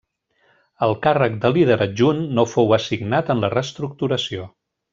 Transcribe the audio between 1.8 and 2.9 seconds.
adjunt no fou